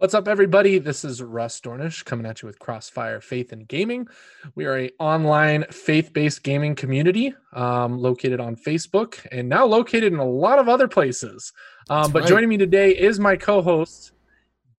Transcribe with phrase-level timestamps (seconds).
[0.00, 0.78] What's up, everybody?
[0.78, 4.08] This is Russ Dornish coming at you with Crossfire Faith and Gaming.
[4.54, 10.18] We are a online faith-based gaming community um, located on Facebook and now located in
[10.18, 11.52] a lot of other places.
[11.90, 12.28] Um, but right.
[12.30, 14.12] joining me today is my co-host,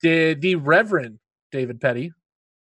[0.02, 1.20] the, the Reverend
[1.52, 2.12] David Petty.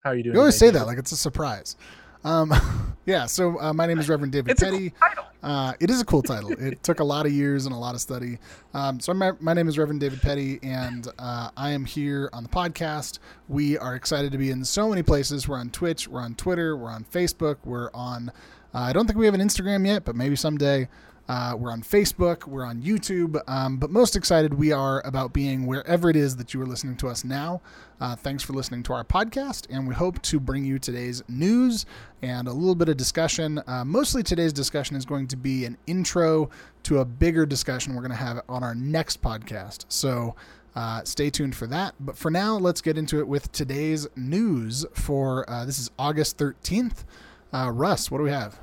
[0.02, 0.34] How are you doing?
[0.34, 0.80] You always today, say David?
[0.80, 1.76] that like it's a surprise.
[2.24, 2.52] Um,
[3.08, 4.90] yeah, so uh, my name is Reverend David It's a Petty.
[4.90, 5.24] cool title.
[5.42, 6.52] Uh, it is a cool title.
[6.52, 8.38] It took a lot of years and a lot of study.
[8.74, 12.42] Um, so my, my name is Reverend David Petty, and uh, I am here on
[12.42, 13.18] the podcast.
[13.48, 15.48] We are excited to be in so many places.
[15.48, 18.30] We're on Twitch, we're on Twitter, we're on Facebook, we're on.
[18.74, 20.86] Uh, I don't think we have an Instagram yet, but maybe someday.
[21.28, 25.66] Uh, we're on Facebook, we're on YouTube, um, but most excited we are about being
[25.66, 27.60] wherever it is that you are listening to us now.
[28.00, 31.84] Uh, thanks for listening to our podcast, and we hope to bring you today's news
[32.22, 33.60] and a little bit of discussion.
[33.66, 36.48] Uh, mostly today's discussion is going to be an intro
[36.84, 39.84] to a bigger discussion we're going to have on our next podcast.
[39.88, 40.34] So
[40.74, 41.94] uh, stay tuned for that.
[42.00, 46.38] But for now, let's get into it with today's news for uh, this is August
[46.38, 47.04] 13th.
[47.52, 48.58] Uh, Russ, what do we have?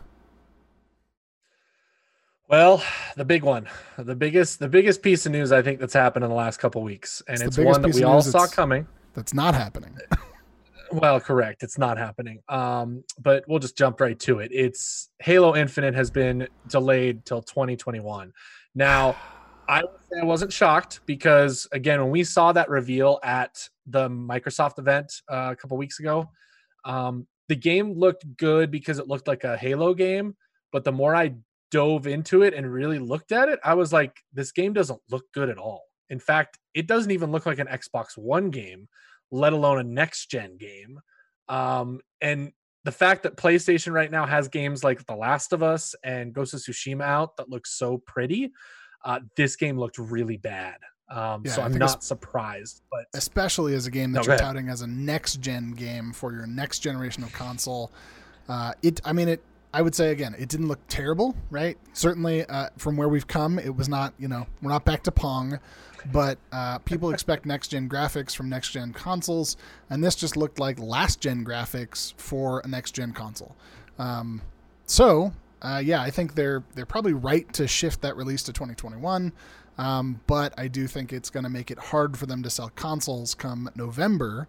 [2.47, 2.83] Well,
[3.15, 6.29] the big one, the biggest, the biggest piece of news I think that's happened in
[6.29, 8.87] the last couple weeks, and It's it's, one that we all saw coming.
[9.13, 9.97] That's not happening.
[10.91, 11.63] Well, correct.
[11.63, 12.39] It's not happening.
[12.47, 14.51] Um, but we'll just jump right to it.
[14.53, 18.31] It's Halo Infinite has been delayed till 2021.
[18.75, 19.15] Now,
[19.67, 19.81] I
[20.21, 25.49] I wasn't shocked because again, when we saw that reveal at the Microsoft event uh,
[25.51, 26.29] a couple weeks ago,
[26.85, 30.35] um, the game looked good because it looked like a Halo game.
[30.71, 31.33] But the more I
[31.75, 35.25] dove into it and really looked at it, I was like, this game doesn't look
[35.33, 35.83] good at all.
[36.09, 38.87] In fact, it doesn't even look like an Xbox One game,
[39.29, 41.01] let alone a next gen game.
[41.49, 42.53] Um, and
[42.85, 46.53] the fact that PlayStation right now has games like The Last of Us and Ghost
[46.53, 48.53] of Tsushima out that look so pretty,
[49.03, 50.77] uh, this game looked really bad.
[51.09, 52.83] Um, Yeah, so I'm not surprised.
[52.89, 56.31] But especially as a game that No, you're touting as a next gen game for
[56.31, 57.91] your next generation of console.
[58.47, 59.43] Uh, it, I mean, it.
[59.75, 61.77] I would say again, it didn't look terrible, right?
[61.91, 64.13] Certainly, uh, from where we've come, it was not.
[64.17, 65.59] You know, we're not back to Pong,
[66.13, 69.57] but uh, people expect next gen graphics from next gen consoles,
[69.89, 73.53] and this just looked like last gen graphics for a next gen console.
[73.99, 74.41] Um,
[74.85, 79.33] so, uh, yeah, I think they're they're probably right to shift that release to 2021.
[79.77, 82.71] Um, but I do think it's going to make it hard for them to sell
[82.77, 84.47] consoles come November,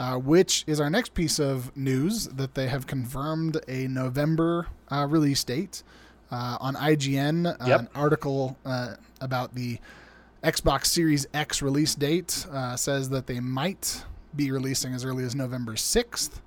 [0.00, 5.06] uh, which is our next piece of news that they have confirmed a November uh,
[5.08, 5.82] release date.
[6.32, 7.80] Uh, on IGN, uh, Yep.
[7.80, 9.78] an article uh, about the
[10.44, 14.04] Xbox Series X release date uh, says that they might
[14.36, 16.40] be releasing as early as November 6th.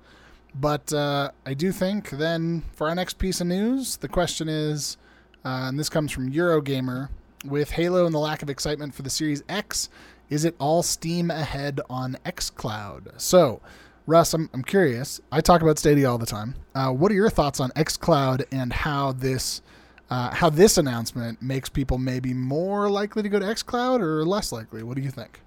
[0.54, 4.96] But uh, I do think then for our next piece of news, the question is,
[5.44, 7.10] uh, and this comes from Eurogamer,
[7.44, 9.90] with Halo and the lack of excitement for the Series X,
[10.30, 13.20] is it all steam ahead on xCloud?
[13.20, 13.60] So,
[14.06, 15.20] Russ, I'm, I'm curious.
[15.32, 16.54] I talk about Stadia all the time.
[16.74, 19.62] Uh, what are your thoughts on xCloud and how this
[20.10, 24.52] uh, how this announcement makes people maybe more likely to go to xCloud or less
[24.52, 24.82] likely?
[24.82, 25.40] What do you think?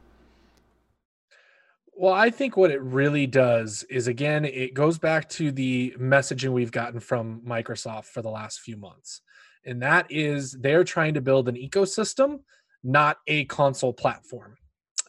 [1.99, 6.51] Well, I think what it really does is again, it goes back to the messaging
[6.51, 9.21] we've gotten from Microsoft for the last few months.
[9.65, 12.41] And that is they're trying to build an ecosystem,
[12.83, 14.57] not a console platform.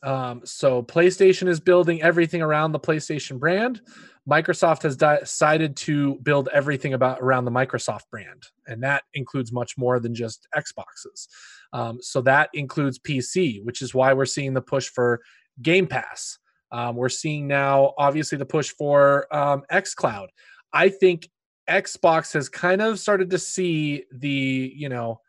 [0.02, 3.80] Um, so PlayStation is building everything around the PlayStation brand.
[4.28, 9.78] Microsoft has decided to build everything about around the Microsoft brand, and that includes much
[9.78, 11.28] more than just Xboxes.
[11.72, 15.20] Um, so that includes PC, which is why we're seeing the push for
[15.62, 16.38] Game Pass.
[16.70, 20.28] Um, we're seeing now, obviously, the push for um, xCloud.
[20.72, 21.30] I think
[21.68, 25.20] Xbox has kind of started to see the, you know,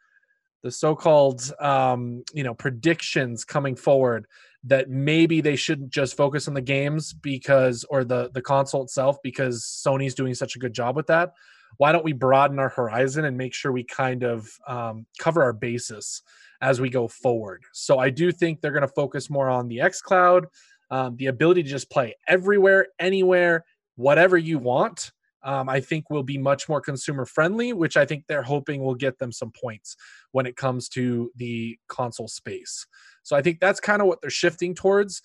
[0.62, 4.26] the so-called, um, you know, predictions coming forward
[4.64, 9.18] that maybe they shouldn't just focus on the games because, or the the console itself,
[9.24, 11.34] because Sony's doing such a good job with that.
[11.78, 15.54] Why don't we broaden our horizon and make sure we kind of um, cover our
[15.54, 16.24] basis
[16.62, 17.64] as we go forward?
[17.74, 20.46] So I do think they're going to focus more on the xCloud
[20.92, 23.66] um, the ability to just play everywhere, anywhere,
[23.96, 25.12] whatever you want.
[25.44, 28.96] Um, I think will be much more consumer friendly, which I think they're hoping will
[28.96, 29.96] get them some points
[30.32, 32.86] when it comes to the console space.
[33.24, 35.22] So I think that's kind of what they're shifting towards.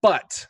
[0.00, 0.46] But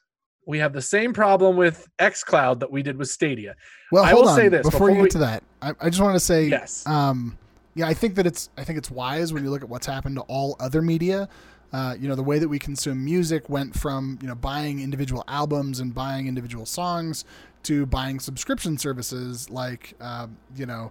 [0.46, 3.54] we have the same problem with xCloud that we did with Stadia.
[3.92, 4.36] Well, I will on.
[4.36, 5.42] say this before, before you get to that.
[5.62, 6.86] I, I just want to say, Yes.
[6.86, 7.36] um,
[7.74, 10.16] yeah, I think that it's I think it's wise when you look at what's happened
[10.16, 11.28] to all other media.
[11.72, 15.22] Uh, you know, the way that we consume music went from you know buying individual
[15.28, 17.24] albums and buying individual songs
[17.62, 20.26] to buying subscription services like uh,
[20.56, 20.90] you know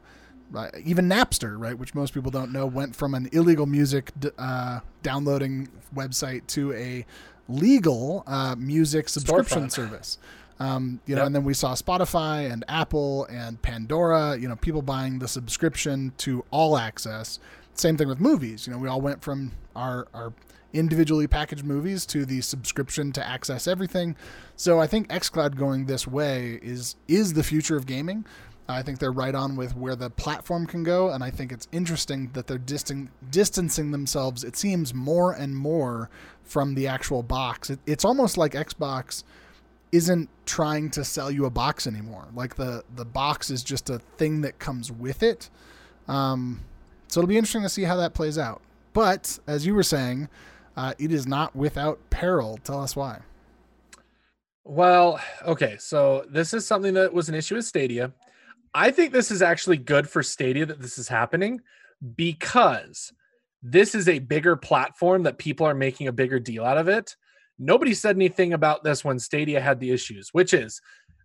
[0.56, 4.30] uh, even Napster, right, which most people don't know, went from an illegal music d-
[4.38, 7.06] uh, downloading website to a
[7.48, 9.72] legal uh, music subscription Storefront.
[9.72, 10.18] service.
[10.62, 11.26] Um, you know, Yep.
[11.28, 14.38] and then we saw Spotify and Apple and Pandora.
[14.38, 17.40] You know, people buying the subscription to all access.
[17.76, 18.68] Same thing with movies.
[18.68, 20.34] You know, we all went from our our
[20.74, 24.16] individually packaged movies to the subscription to access everything.
[24.56, 28.26] So I think XCloud going this way is is the future of gaming.
[28.68, 31.68] I think they're right on with where the platform can go, and I think it's
[31.72, 34.44] interesting that they're distan- distancing themselves.
[34.44, 36.12] It seems more and more
[36.44, 37.72] from the actual box.
[37.72, 39.24] It, it's almost like Xbox
[39.92, 42.28] isn't trying to sell you a box anymore.
[42.34, 45.50] Like the the box is just a thing that comes with it.
[46.08, 46.62] Um,
[47.08, 48.62] so it'll be interesting to see how that plays out.
[48.94, 50.30] But as you were saying,
[50.80, 52.58] uh, it is not without peril.
[52.64, 53.20] Tell us why.
[54.64, 58.14] Well, okay, so this is something that was an issue with Stadia.
[58.74, 61.60] I think this is actually good for Stadia that this is happening
[62.16, 63.12] because
[63.62, 67.14] this is a bigger platform that people are making a bigger deal out of it.
[67.58, 70.80] Nobody said anything about this when Stadia had the issues, which is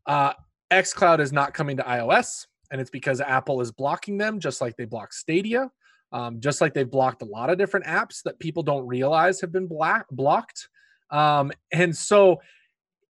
[0.06, 0.32] uh,
[0.72, 4.76] xCloud is not coming to iOS, and it's because Apple is blocking them, just like
[4.76, 5.70] they block Stadia,
[6.14, 9.52] um, just like they've blocked a lot of different apps that people don't realize have
[9.52, 10.68] been black- blocked.
[11.10, 12.40] Um, and so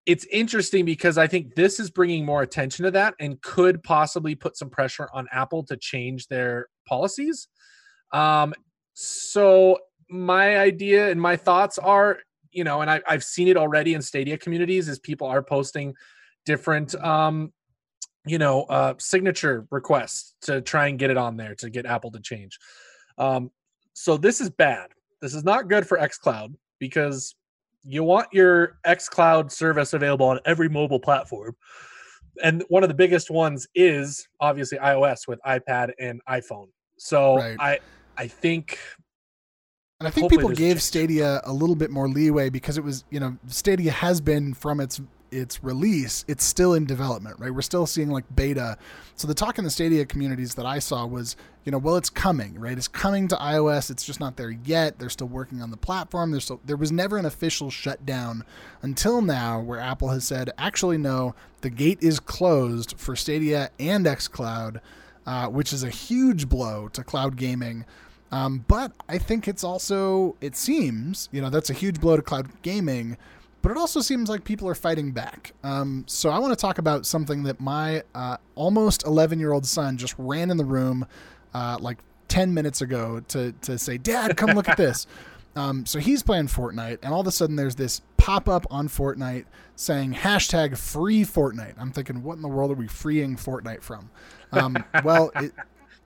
[0.07, 4.37] it's interesting because I think this is bringing more attention to that and could possibly
[4.37, 7.49] put some pressure on Apple to change their policies.
[8.13, 8.55] Um,
[8.95, 9.79] so
[10.09, 12.21] my idea and my thoughts are,
[12.53, 15.95] you know, and I, I've seen it already in Stadia communities, is people are posting
[16.47, 17.53] different, um,
[18.27, 22.13] you know, uh, signature requests to try and get it on there to get Apple
[22.13, 22.59] to change.
[23.19, 23.51] Um,
[23.93, 24.91] so this is bad.
[25.21, 27.35] This is not good for XCloud because
[27.85, 31.57] you want your xCloud service available on every mobile platform.
[32.43, 36.69] And one of the biggest ones is obviously iOS with iPad and iPhone.
[36.99, 37.57] So Right.
[37.61, 37.79] I
[38.17, 38.79] I think
[40.01, 40.83] And I think Hopefully people gave.
[40.83, 44.81] Stadia a little bit more leeway because it was, you know, Stadia has been from
[44.81, 45.01] its
[45.33, 47.53] its release, it's still in development, right?
[47.53, 48.77] We're still seeing like beta.
[49.17, 52.11] So the talk in the Stadia communities that I saw was, you know, well, it's
[52.11, 52.77] coming, right?
[52.77, 53.91] It's coming to iOS.
[53.91, 54.99] It's just not there yet.
[54.99, 56.31] They're still working on the platform.
[56.31, 58.45] There's still, there was never an official shutdown
[58.83, 64.07] until now, where Apple has said, actually, no, the gate is closed for Stadia and
[64.07, 64.81] XCloud,
[65.27, 67.85] uh, which is a huge blow to cloud gaming.
[68.33, 72.23] Um, but I think it's also, it seems, you know, that's a huge blow to
[72.23, 73.19] cloud gaming,
[73.63, 75.53] but it also seems like people are fighting back.
[75.63, 79.65] Um, so I want to talk about something that my uh, almost 11 year old
[79.65, 81.07] son just ran in the room
[81.55, 81.99] uh, like
[82.29, 85.07] 10 minutes ago to, to say, Dad, come look at this.
[85.55, 88.89] Um, so he's playing Fortnite, and all of a sudden there's this pop up on
[88.89, 89.45] Fortnite
[89.77, 91.75] saying hashtag free Fortnite.
[91.77, 94.11] I'm thinking, what in the world are we freeing Fortnite from?
[94.53, 95.53] Um, well, it,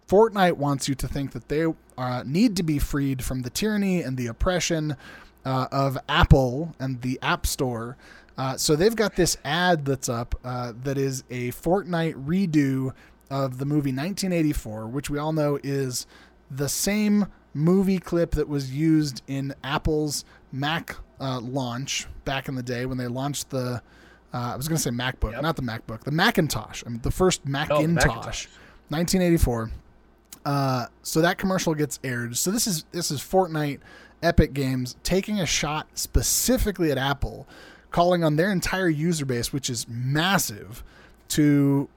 [0.08, 1.66] Fortnite wants you to think that they
[1.98, 4.96] uh, need to be freed from the tyranny and the oppression
[5.46, 7.96] uh, of Apple and the App Store.
[8.36, 12.92] Uh, so they've got this ad that's up uh, that is a Fortnite redo
[13.30, 16.06] of the movie 1984, which we all know is
[16.50, 22.62] the same movie clip that was used in Apple's Mac uh, launch back in the
[22.62, 23.80] day when they launched the.
[24.34, 25.42] Uh, I was going to say MacBook, Yep.
[25.42, 26.82] not the MacBook, the Macintosh.
[26.84, 28.04] I mean, the first oh, Macintosh.
[28.04, 28.46] Macintosh.
[28.88, 29.70] 1984.
[30.44, 32.36] Uh, so that commercial gets aired.
[32.36, 33.80] So this is this is Fortnite,
[34.22, 37.46] Epic Games taking a shot specifically at Apple,
[37.90, 40.82] calling on their entire user base, which is massive,
[41.28, 41.88] to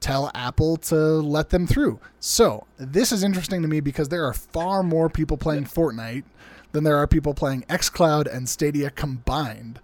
[0.00, 1.98] tell Apple to let them through.
[2.20, 6.24] So this is interesting to me because there are far more people playing Fortnite
[6.72, 9.80] than there are people playing XCloud and Stadia combined.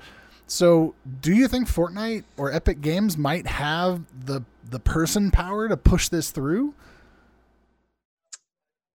[0.47, 5.77] So, do you think Fortnite or Epic Games might have the the person power to
[5.77, 6.75] push this through?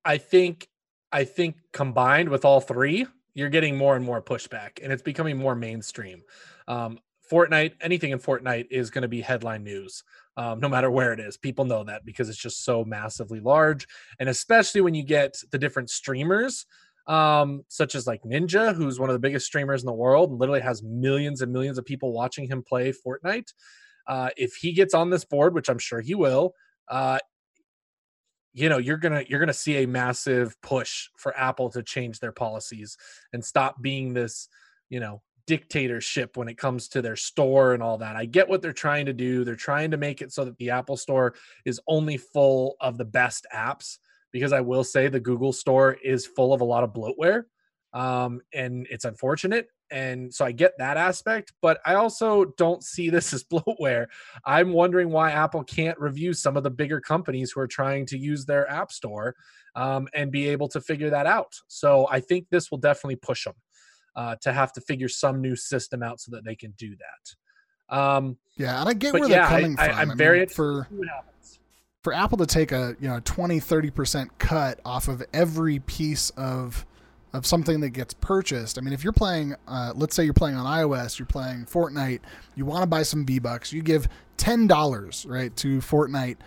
[0.03, 0.67] I think
[1.15, 5.37] I think combined with all three, you're getting more and more pushback, and it's becoming
[5.37, 6.23] more mainstream.
[6.67, 6.99] Um,
[7.31, 10.03] Fortnite, anything in Fortnite is going to be headline news,
[10.35, 11.37] um, no matter where it is.
[11.37, 13.87] People know that because it's just so massively large,
[14.19, 16.65] and especially when you get the different streamers,
[17.07, 20.39] um, such as like Ninja, who's one of the biggest streamers in the world, and
[20.39, 23.53] literally has millions and millions of people watching him play Fortnite.
[24.05, 26.55] Uh, if he gets on this board, which I'm sure he will,
[26.89, 27.19] uh,
[28.55, 32.31] you know you're gonna you're gonna see a massive push for apple to change their
[32.31, 32.97] policies
[33.33, 34.47] and stop being this
[34.89, 38.15] you know dictatorship when it comes to their store and all that.
[38.15, 39.43] I get what they're trying to do.
[39.43, 41.35] They're trying to make it so that the apple store
[41.65, 43.99] is only full of the best apps
[44.35, 47.43] because i will say the google store is full of a lot of bloatware
[47.93, 53.09] um, and it's unfortunate and so i get that aspect but i also don't see
[53.09, 54.07] this as bloatware
[54.45, 58.17] I'm wondering why Apple can't review some of the bigger companies who are trying to
[58.17, 59.35] use their app store
[59.75, 61.53] um, and be able to figure that out.
[61.67, 63.55] So I think this will definitely push them.
[64.15, 67.95] uh, to have to figure some new system out so that they can do that.
[67.97, 69.97] Um, yeah, and I get where yeah, they're coming I, from.
[69.97, 70.87] I, am very mean, for
[72.03, 76.85] for Apple to take a you know 20 30% cut off of every piece of
[77.35, 78.77] of something that gets purchased.
[78.77, 82.21] I mean, if you're playing, uh, let's say you're playing on iOS, you're playing Fortnite,
[82.55, 86.37] you want to buy some V Bucks, you give ten dollars right to Fortnite.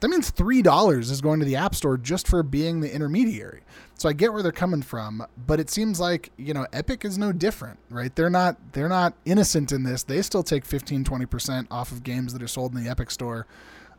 [0.00, 3.62] That means three dollars is going to the App Store just for being the intermediary.
[3.98, 7.18] So I get where they're coming from, but it seems like you know Epic is
[7.18, 8.14] no different, right?
[8.14, 10.02] They're not they're not innocent in this.
[10.02, 13.10] They still take 15 20 percent off of games that are sold in the Epic
[13.10, 13.46] Store.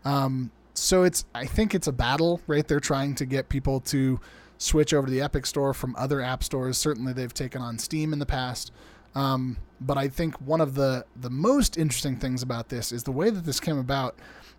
[0.04, 2.68] Um, so it's I think it's a battle, right?
[2.68, 4.20] They're trying to get people to
[4.58, 6.78] switch over to the Epic Store from other app stores.
[6.78, 8.72] Certainly, they've taken on Steam in the past.
[9.16, 13.12] Um, but I think one of the the most interesting things about this is the
[13.12, 14.16] way that this came about.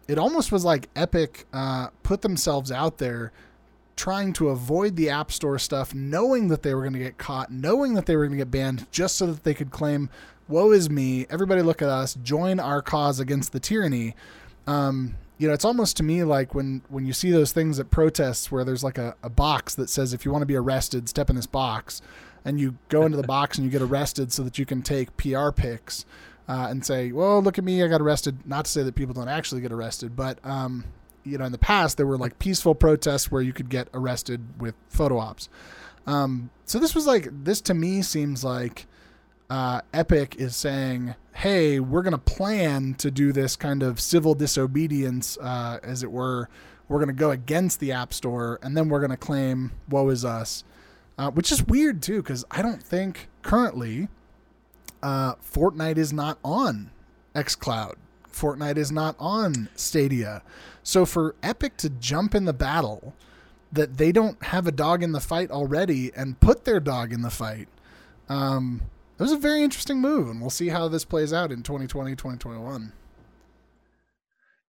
[0.06, 3.30] It almost was like Epic uh, put themselves out there
[3.94, 7.50] trying to avoid the App Store stuff, knowing that they were going to get caught,
[7.52, 10.08] knowing that they were going to get banned, just so that they could claim,
[10.48, 11.26] "Woe is me!
[11.28, 12.14] Everybody, look at us!
[12.14, 14.14] Join our cause against the tyranny."
[14.66, 17.90] Um, you know, it's almost to me like when when you see those things at
[17.90, 21.08] protests where there's like a, a box that says if you want to be arrested,
[21.08, 22.02] step in this box,
[22.44, 25.16] and you go into the box and you get arrested so that you can take
[25.16, 26.04] PR pics
[26.48, 28.46] uh, and say, well, look at me, I got arrested.
[28.46, 30.84] Not to say that people don't actually get arrested, but um,
[31.22, 34.40] you know, in the past there were like peaceful protests where you could get arrested
[34.58, 35.48] with photo ops.
[36.06, 38.86] Um, so this was like this to me seems like
[39.50, 44.34] uh, Epic is saying, hey, we're going to plan to do this kind of civil
[44.34, 46.48] disobedience, uh, as it were.
[46.88, 50.08] We're going to go against the App Store, and then we're going to claim, woe
[50.08, 50.64] is us.
[51.18, 54.08] Uh, which is weird, too, because I don't think currently
[55.02, 56.90] uh, Fortnite is not on
[57.34, 57.94] xCloud.
[58.30, 60.42] Fortnite is not on Stadia.
[60.82, 63.14] So for Epic to jump in the battle
[63.72, 67.22] that they don't have a dog in the fight already and put their dog in
[67.22, 67.68] the fight,
[68.28, 68.82] um,
[69.18, 72.12] it was a very interesting move, and we'll see how this plays out in 2020,
[72.12, 72.92] 2021.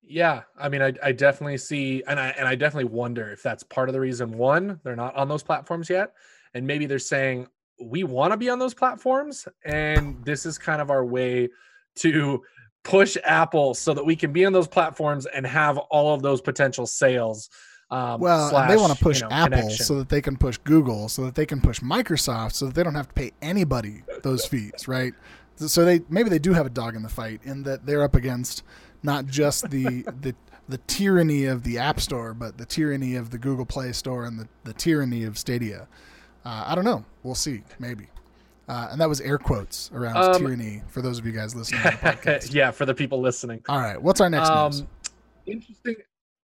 [0.01, 3.61] Yeah, I mean, I, I definitely see, and I and I definitely wonder if that's
[3.61, 4.35] part of the reason.
[4.35, 6.13] One, they're not on those platforms yet,
[6.55, 7.47] and maybe they're saying
[7.79, 11.49] we want to be on those platforms, and this is kind of our way
[11.97, 12.41] to
[12.83, 16.41] push Apple so that we can be on those platforms and have all of those
[16.41, 17.51] potential sales
[17.91, 19.85] um, well, slash, they want to push you know, Apple connection.
[19.85, 22.83] so that they can push Google, so that they can push Microsoft, so that they
[22.83, 25.13] don't have to pay anybody those fees, right?
[25.55, 28.15] So they maybe they do have a dog in the fight in that they're up
[28.15, 28.63] against
[29.01, 30.35] not just the the
[30.67, 34.39] the tyranny of the App Store, but the tyranny of the Google Play Store and
[34.39, 35.87] the, the tyranny of Stadia.
[36.45, 37.03] Uh, I don't know.
[37.23, 37.63] We'll see.
[37.79, 38.07] Maybe.
[38.67, 41.81] Uh, and that was air quotes around um, tyranny for those of you guys listening
[41.81, 42.53] to the podcast.
[42.53, 43.61] yeah, for the people listening.
[43.67, 43.99] All right.
[43.99, 44.83] What's our next um, news?
[45.47, 45.95] Interesting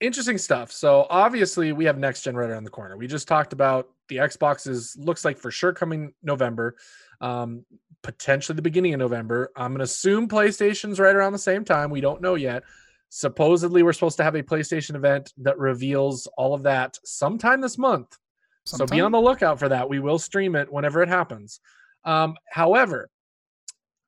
[0.00, 0.72] interesting stuff.
[0.72, 2.96] So obviously we have next gen right around the corner.
[2.96, 6.76] We just talked about the Xbox is looks like for sure coming November,
[7.20, 7.64] um,
[8.02, 9.50] potentially the beginning of November.
[9.56, 11.90] I'm gonna assume PlayStation's right around the same time.
[11.90, 12.64] We don't know yet.
[13.08, 17.78] Supposedly we're supposed to have a PlayStation event that reveals all of that sometime this
[17.78, 18.18] month.
[18.66, 18.88] Sometime?
[18.88, 19.88] So be on the lookout for that.
[19.88, 21.60] We will stream it whenever it happens.
[22.04, 23.08] Um, however,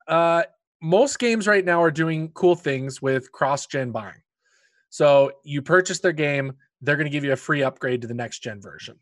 [0.08, 0.44] uh,
[0.82, 4.22] most games right now are doing cool things with cross gen buying.
[4.96, 8.14] So you purchase their game, they're going to give you a free upgrade to the
[8.14, 8.98] next gen version.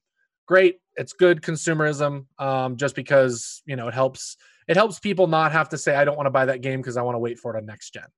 [0.49, 2.27] Great, it's good consumerism.
[2.37, 4.37] Um, just because you know it helps
[4.67, 6.97] it helps people not have to say I don't want to buy that game because
[6.97, 8.09] I want to wait for it on next gen.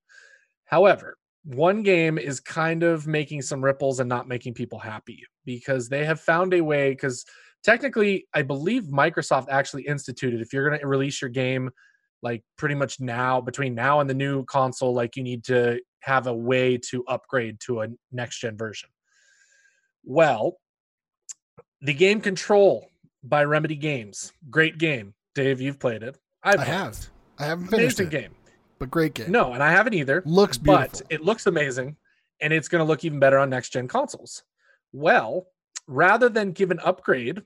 [0.65, 5.91] However, one game is kind of making some ripples and not making people happy because
[5.91, 7.27] they have found a way because
[7.63, 11.71] technically i believe microsoft actually instituted if you're going to release your game
[12.21, 16.29] like pretty much now between now and the new console like you need to have
[16.29, 18.89] a way to upgrade to a next gen version.
[20.05, 20.59] Well
[21.83, 22.89] the game control
[23.23, 24.33] by remedy games.
[24.51, 25.15] Great game.
[25.35, 26.17] Dave you've played it.
[26.43, 27.11] I've i have it.
[27.39, 28.35] i haven't finished amazing it, game.
[28.79, 29.31] but great game.
[29.31, 31.01] No and i haven't either looks beautiful.
[31.01, 31.97] but it looks amazing
[32.41, 34.45] and it's going to look even better on next gen consoles.
[34.93, 35.49] Well
[35.89, 37.43] rather than give an upgrade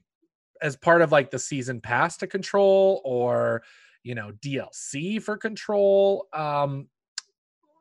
[0.62, 3.62] as part of like the season pass to control or
[4.02, 6.88] you know DLC for Control, um,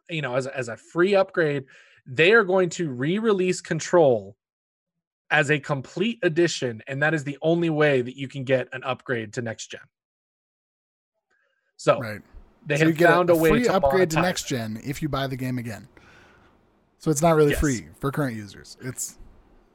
[0.10, 1.66] you know, as a, as a free upgrade,
[2.06, 4.36] they are going to re-release Control
[5.32, 8.84] as a complete edition, and that is the only way that you can get an
[8.84, 9.82] upgrade to next gen.
[11.78, 12.22] So right.
[12.66, 15.10] they so have found a, a, way free to upgrade to next gen if you
[15.10, 15.88] buy the game again.
[16.98, 17.60] So it's not really yes.
[17.60, 18.78] free for current users.
[18.82, 19.18] It's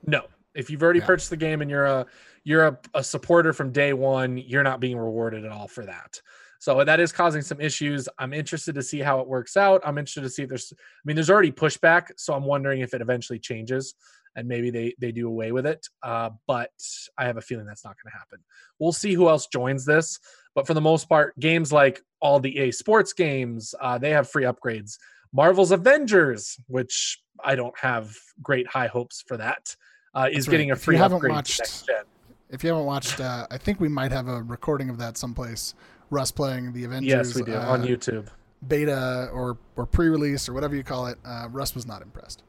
[0.06, 0.26] no.
[0.54, 1.06] If you've already yeah.
[1.06, 2.06] purchased the game and you're a
[2.44, 6.20] you're a, a supporter from day one, you're not being rewarded at all for that.
[6.64, 8.09] So that is causing some issues.
[8.18, 9.83] I'm interested to see how it works out.
[9.85, 12.12] I'm interested to see if there's, I mean, there's already pushback.
[12.16, 13.94] So I'm wondering if it eventually changes
[14.35, 15.87] and maybe they, they do away with it.
[16.02, 16.71] Uh, but
[17.18, 18.38] I have a feeling that's not going to happen.
[18.78, 20.18] We'll see who else joins this.
[20.54, 24.30] But for the most part, games like all the EA Sports games, uh, they have
[24.30, 24.97] free upgrades.
[25.35, 29.76] Marvel's Avengers, which I don't have great high hopes for that,
[30.14, 30.52] uh, is right.
[30.52, 32.04] getting a free If you haven't upgrade watched- next gen.
[32.50, 35.75] If you haven't watched, uh, I think we might have a recording of that someplace.
[36.11, 38.28] Russ playing the Avengers Yes, we do uh, on YouTube.
[38.66, 41.18] beta or or pre-release or whatever you call it.
[41.25, 42.42] Uh, Russ was not impressed.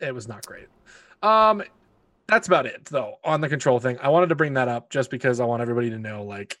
[0.00, 0.68] It was not great.
[1.22, 1.62] Um,
[2.28, 3.98] that's about it though on the control thing.
[4.00, 6.58] I wanted to bring that up just because I want everybody to know like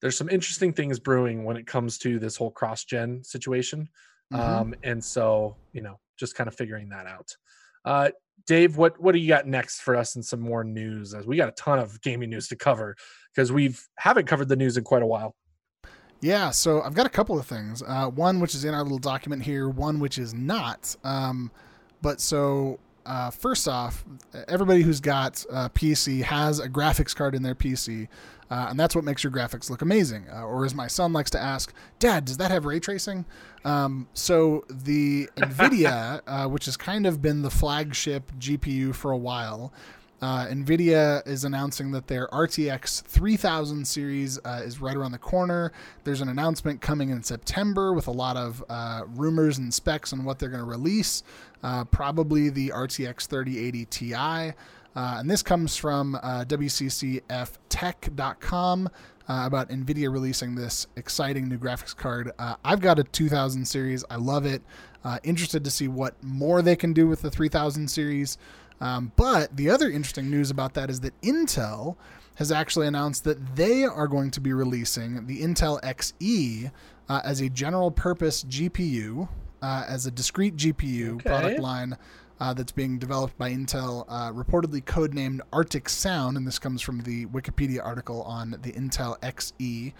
[0.00, 3.88] there's some interesting things brewing when it comes to this whole cross gen situation.
[4.32, 4.38] Mhm.
[4.38, 7.36] Um, and so you know, just kind of figuring that out.
[7.84, 8.10] Uh,
[8.46, 11.12] Dave, what what do you got next for us and some more news?
[11.14, 12.96] As we got a ton of gaming news to cover
[13.34, 15.34] because we've haven't covered the news in quite a while.
[16.20, 17.82] Yeah, so I've got a couple of things.
[17.86, 20.94] Uh, one which is in our little document here, one which is not.
[21.02, 21.50] Um,
[22.02, 24.04] but so uh, first off,
[24.46, 28.08] everybody who's got a PC has a graphics card in their PC,
[28.50, 30.26] uh, and that's what makes your graphics look amazing.
[30.30, 33.24] Uh, or as my son likes to ask, Dad, does that have ray tracing?
[33.64, 39.18] Um, so the NVIDIA, uh, which has kind of been the flagship GPU for a
[39.18, 39.72] while,
[40.22, 45.72] uh, NVIDIA is announcing that their RTX 3000 series uh, is right around the corner.
[46.04, 50.24] There's an announcement coming in September with a lot of uh, rumors and specs on
[50.24, 51.22] what they're going to release.
[51.62, 54.14] Uh, probably the RTX 3080 Ti.
[54.14, 54.52] Uh,
[54.94, 58.90] and this comes from uh, WCCFtech.com
[59.30, 62.32] uh, about NVIDIA releasing this exciting new graphics card.
[62.38, 64.04] Uh, I've got a 2000 series.
[64.10, 64.60] I love it.
[65.04, 68.38] Uh, interested to see what more they can do with the 3000 series.
[68.80, 71.96] Um, but the other interesting news about that is that Intel
[72.36, 76.70] has actually announced that they are going to be releasing the Intel XE
[77.08, 79.28] uh, as a general purpose GPU,
[79.60, 81.28] uh, as a discrete GPU Okay.
[81.28, 81.98] product line
[82.40, 86.38] uh, that's being developed by Intel, uh, reportedly codenamed Arctic Sound.
[86.38, 89.92] And this comes from the Wikipedia article on the Intel XE.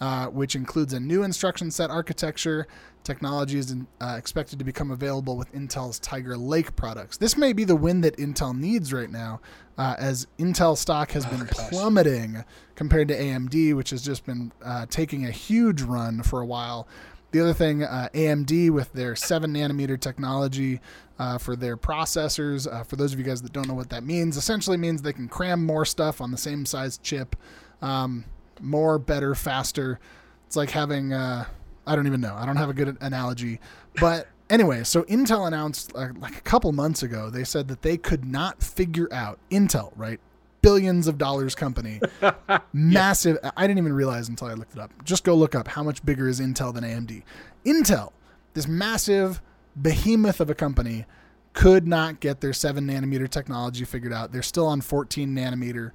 [0.00, 2.66] Uh, which includes a new instruction set architecture.
[3.04, 7.16] Technology is uh, expected to become available with Intel's Tiger Lake products.
[7.16, 9.40] This may be the win that Intel needs right now,
[9.76, 11.68] uh, as Intel stock has been gosh.
[11.68, 12.44] plummeting
[12.76, 16.86] compared to AMD, which has just been uh, taking a huge run for a while.
[17.32, 20.80] The other thing, uh, AMD with their 7 nanometer technology
[21.18, 24.04] uh, for their processors, uh, for those of you guys that don't know what that
[24.04, 27.34] means, essentially means they can cram more stuff on the same size chip.
[27.80, 28.26] Um,
[28.60, 29.98] more, better, faster.
[30.46, 31.46] It's like having, uh,
[31.86, 32.34] I don't even know.
[32.34, 33.60] I don't have a good analogy.
[34.00, 37.96] But anyway, so Intel announced uh, like a couple months ago, they said that they
[37.96, 40.20] could not figure out, Intel, right?
[40.60, 42.00] Billions of dollars company,
[42.72, 43.36] massive.
[43.56, 44.92] I didn't even realize until I looked it up.
[45.04, 47.24] Just go look up how much bigger is Intel than AMD.
[47.64, 48.12] Intel,
[48.54, 49.42] this massive
[49.80, 51.06] behemoth of a company,
[51.52, 54.32] could not get their 7 nanometer technology figured out.
[54.32, 55.90] They're still on 14 nanometer.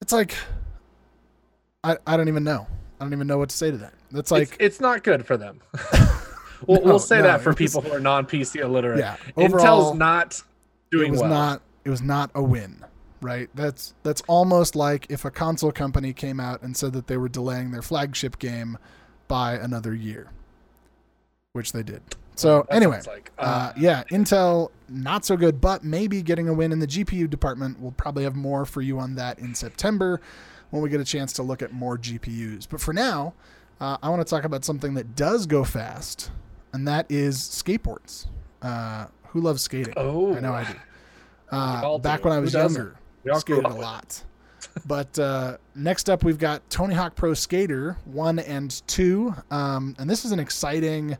[0.00, 0.34] It's like,
[1.82, 2.68] I, I don't even know.
[3.00, 3.94] I don't even know what to say to that.
[4.10, 5.60] That's like, it's, it's not good for them.
[6.66, 8.98] we'll, No, we'll say no, that for it was- people who are non PC illiterate.
[8.98, 9.16] yeah.
[9.36, 10.42] Overall, Intel's not
[10.90, 11.30] doing it was well.
[11.30, 12.84] not it was not a win
[13.20, 17.16] right that's that's almost like if a console company came out and said that they
[17.16, 18.76] were delaying their flagship game
[19.26, 20.30] by another year
[21.54, 22.02] which they did
[22.36, 26.70] so That anyway like, uh, yeah intel not so good but maybe getting a win
[26.72, 30.20] in the gpu department we'll probably have more for you on that in september
[30.70, 33.32] when we get a chance to look at more gpus but for now
[33.80, 36.30] uh, i want to talk about something that does go fast
[36.72, 38.26] and that is skateboards
[38.62, 40.34] uh, who loves skating Oh.
[40.34, 40.74] i know i do
[41.50, 43.84] uh, back when I was younger, We all grew skated a up with it.
[43.86, 44.24] lot.
[44.86, 49.32] but uh, next up, we've got Tony Hawk Pro Skater 1 and 2.
[49.52, 51.16] Um, and this is an exciting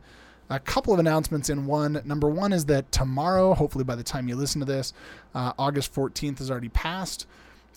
[0.49, 2.01] a couple of announcements in one.
[2.03, 4.91] Number one is that tomorrow, hopefully by the time you listen to this,
[5.33, 7.25] uh, August 14th has already passed.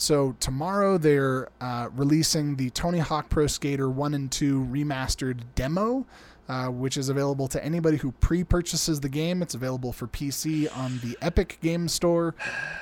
[0.00, 6.06] So tomorrow they're uh, releasing the Tony Hawk Pro Skater 1 and 2 remastered demo,
[6.48, 9.42] uh, which is available to anybody who pre-purchases the game.
[9.42, 12.34] It's available for PC on the Epic Game Store.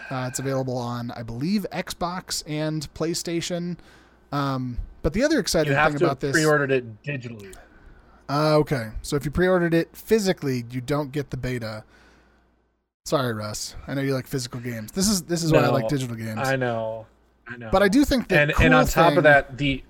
[0.08, 3.78] Uh, it's available on, I believe, Xbox and PlayStation.
[4.30, 7.52] Um, but the other exciting thing about have this, pre-ordered it digitally.
[8.28, 11.82] uh, okay, so if you pre-ordered it physically, you don't get the beta.
[13.08, 13.74] Sorry, Russ.
[13.86, 14.92] I know you like physical games.
[14.92, 16.38] This is this is why I like digital games.
[16.42, 17.06] I know,
[17.48, 17.70] I know.
[17.72, 19.82] but I do think that and and on top thing, of that, the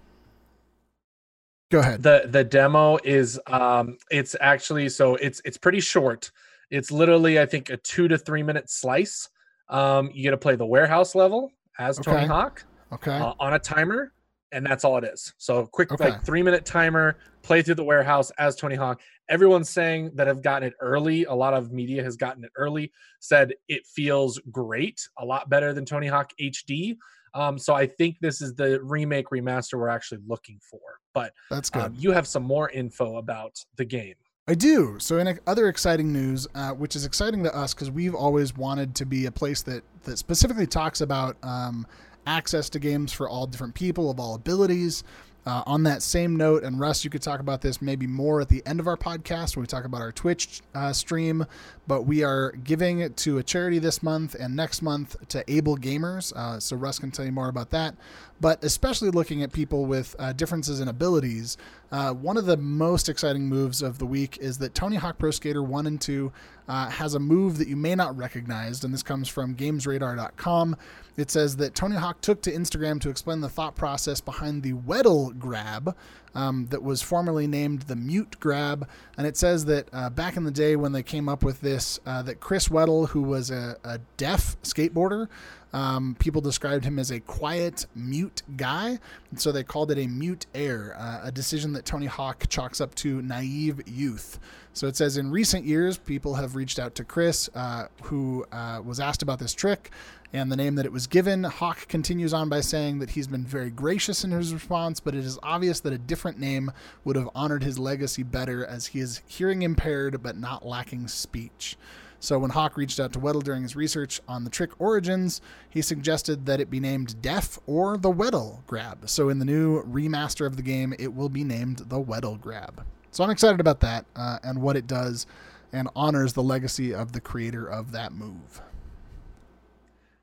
[1.73, 2.01] go ahead.
[2.01, 6.31] the the demo is um it's actually so it's it's pretty short
[6.71, 9.29] it's literally i think a two to three minute slice
[9.69, 12.27] um you get to play the warehouse level as tony Okay.
[12.27, 13.19] hawk Okay.
[13.19, 14.13] uh, on a timer
[14.53, 16.11] and that's all it is so quick Okay.
[16.11, 20.43] like three minute timer play through the warehouse as tony hawk everyone's saying that have
[20.43, 25.01] gotten it early a lot of media has gotten it early said it feels great
[25.19, 26.97] a lot better than tony hawk hd
[27.35, 30.81] Um, so I think this is the remake remaster we're actually looking for.
[31.13, 31.83] But That's good.
[31.83, 34.15] um, you have some more info about the game.
[34.49, 34.97] I do.
[34.99, 38.95] So, in other exciting news, uh, which is exciting to us because we've always wanted
[38.95, 41.87] to be a place that that specifically talks about um,
[42.29, 45.03] access to games for all different people of all abilities.
[45.47, 48.51] Uh, on that same note, and Russ, you could talk about this maybe more at
[48.51, 51.47] the end of our podcast when we talk about our Twitch uh, stream.
[51.87, 55.79] But we are giving it to a charity this month and next month to Able
[55.79, 56.37] Gamers.
[56.37, 57.95] Uh, so Russ can tell you more about that.
[58.40, 61.57] But especially looking at people with uh, differences in abilities,
[61.90, 65.31] uh, one of the most exciting moves of the week is that Tony Hawk Pro
[65.31, 66.33] Skater 1 and 2
[66.68, 70.77] uh, has a move that you may not recognize, and this comes from GamesRadar.com.
[71.16, 74.74] It says that Tony Hawk took to Instagram to explain the thought process behind the
[74.74, 75.96] Weddle grab
[76.35, 78.87] um, that was formerly named the Mute grab.
[79.16, 81.98] And it says that uh, back in the day when they came up with this,
[82.07, 85.29] uh, that Chris Weddle, who was a, a deaf skateboarder,
[85.73, 88.99] um, people described him as a quiet, mute guy.
[89.37, 92.95] So they called it a mute air, uh, a decision that Tony Hawk chalks up
[92.97, 94.39] to naive youth.
[94.73, 98.81] So it says in recent years, people have reached out to Chris, uh, who uh,
[98.85, 99.91] was asked about this trick
[100.33, 101.45] and the name that it was given.
[101.45, 105.25] Hawk continues on by saying that he's been very gracious in his response, but it
[105.25, 106.71] is obvious that a different name
[107.05, 111.77] would have honored his legacy better as he is hearing impaired but not lacking speech.
[112.21, 115.83] So when Hawk reached out to Weddle during his research on the trick origins, he
[115.83, 119.09] suggested that it be named Deaf or the Weddle Grab.
[119.09, 122.85] So in the new remaster of the game, it will be named the Weddle Grab.
[123.13, 125.27] So I'm excited about that uh, and what it does
[125.73, 128.63] and honors the legacy of the creator of that move.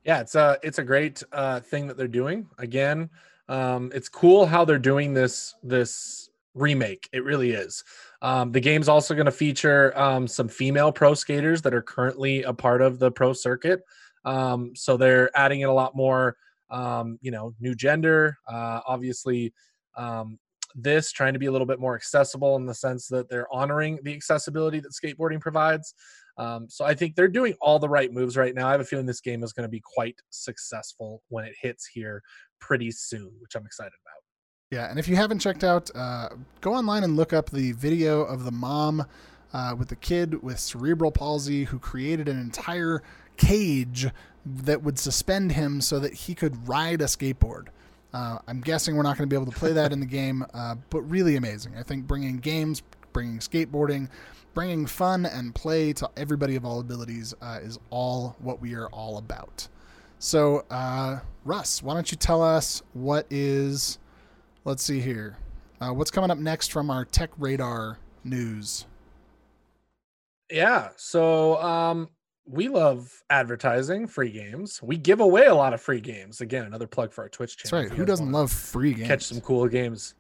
[0.04, 2.48] Yeah, it's a it's a great uh, thing that they're doing.
[2.60, 3.10] Again,
[3.50, 7.10] um, it's cool how they're doing this this remake.
[7.12, 7.84] It really is.
[8.22, 12.44] Um, the game's also going to feature um, some female pro skaters that are currently
[12.44, 13.82] a part of the pro circuit.
[14.24, 16.36] Um, so they're adding in a lot more,
[16.70, 18.38] um, you know, new gender.
[18.48, 19.54] Uh, obviously,
[19.96, 20.40] um,
[20.76, 24.00] this trying to be a little bit more accessible in the sense that they're honoring
[24.04, 25.94] the accessibility that skateboarding provides.
[26.38, 28.68] Um, so I think they're doing all the right moves right now.
[28.68, 31.88] I have a feeling this game is going to be quite successful when it hits
[31.88, 32.22] here
[32.60, 34.25] pretty soon, which I'm excited about.
[34.72, 36.30] Yeah, and if you haven't checked out, uh,
[36.62, 39.06] go online and look up the video of the mom
[39.54, 43.04] uh, with the kid with cerebral palsy who created an entire
[43.38, 44.08] cage
[44.44, 47.68] that would suspend him so that he could ride a skateboard.
[48.12, 50.44] Uh, I'm guessing we're not going to be able to play that in the game,
[50.54, 51.78] uh, but really amazing.
[51.78, 52.82] I think bringing games,
[53.14, 54.10] bringing skateboarding,
[54.56, 58.88] bringing fun and play to everybody of all abilities uh, is all what we are
[58.88, 59.68] all about.
[60.18, 64.00] So, uh, Russ, why don't you tell us what is,
[64.66, 65.38] let's see here,
[65.80, 68.86] uh, what's coming up next from our Tech Radar news?
[70.52, 70.90] Yeah.
[70.98, 72.10] So, um,
[72.48, 74.80] we love advertising free games.
[74.84, 76.42] We give away a lot of free games.
[76.42, 77.82] Again, another plug for our Twitch channel.
[77.82, 77.98] That's right.
[77.98, 79.08] Who doesn't love free games?
[79.08, 80.14] Catch some cool games.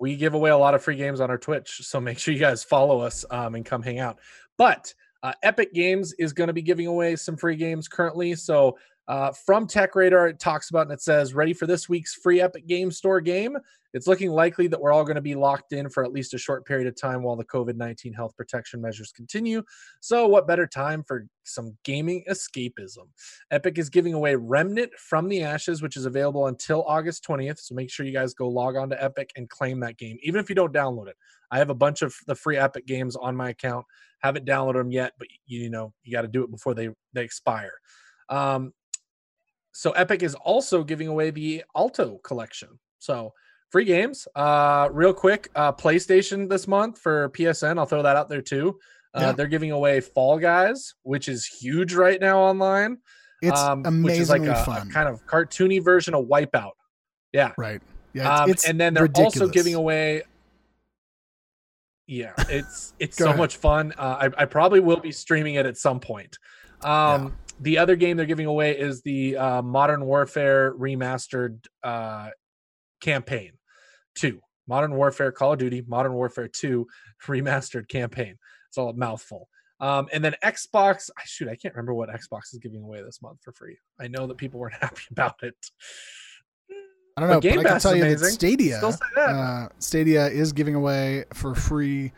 [0.00, 2.40] We give away a lot of free games on our Twitch, so make sure you
[2.40, 4.18] guys follow us um, and come hang out.
[4.56, 8.34] But uh, Epic Games is going to be giving away some free games currently.
[8.34, 8.78] So
[9.08, 12.40] uh, from Tech Radar, it talks about and it says, ready for this week's free
[12.40, 13.56] Epic Game Store game.
[13.92, 16.38] It's looking likely that we're all going to be locked in for at least a
[16.38, 19.62] short period of time while the COVID 19 health protection measures continue.
[20.00, 23.08] So, what better time for some gaming escapism?
[23.50, 27.60] Epic is giving away Remnant from the Ashes, which is available until August 20th.
[27.60, 30.40] So, make sure you guys go log on to Epic and claim that game, even
[30.40, 31.16] if you don't download it.
[31.50, 33.86] I have a bunch of the free Epic games on my account.
[34.18, 37.22] Haven't downloaded them yet, but you know, you got to do it before they, they
[37.22, 37.72] expire.
[38.28, 38.72] Um,
[39.76, 42.78] so Epic is also giving away the Alto collection.
[42.98, 43.34] So
[43.68, 44.26] free games.
[44.34, 47.78] Uh, real quick, uh, PlayStation this month for PSN.
[47.78, 48.78] I'll throw that out there too.
[49.12, 49.32] Uh, yeah.
[49.32, 52.96] They're giving away Fall Guys, which is huge right now online.
[53.42, 54.88] It's um, amazingly like a, fun.
[54.88, 56.72] A kind of cartoony version of Wipeout.
[57.34, 57.52] Yeah.
[57.58, 57.82] Right.
[58.14, 58.32] Yeah.
[58.32, 59.40] It's, um, it's and then they're ridiculous.
[59.42, 60.22] also giving away.
[62.06, 63.36] Yeah, it's it's so ahead.
[63.36, 63.92] much fun.
[63.98, 66.38] Uh, I, I probably will be streaming it at some point.
[66.82, 72.30] Um, yeah the other game they're giving away is the uh, Modern Warfare remastered uh,
[73.00, 73.52] campaign
[74.14, 74.40] two.
[74.68, 76.86] Modern Warfare Call of Duty Modern Warfare 2
[77.26, 78.36] remastered campaign.
[78.68, 79.48] It's all a mouthful.
[79.78, 83.40] Um, and then Xbox, shoot, I can't remember what Xbox is giving away this month
[83.42, 83.76] for free.
[84.00, 85.54] I know that people weren't happy about it.
[87.16, 88.26] I don't know, but, Game but I can tell you amazing.
[88.26, 89.28] that Stadia, that.
[89.28, 92.12] Uh, Stadia is giving away for free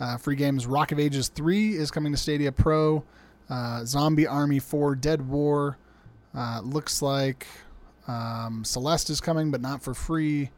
[0.00, 0.66] uh, free games.
[0.66, 3.04] Rock of Ages 3 is coming to Stadia Pro.
[3.50, 5.76] Uh, Zombie Army 4 Dead War.
[6.34, 7.46] Uh, looks like
[8.08, 10.50] um, Celeste is coming, but not for free.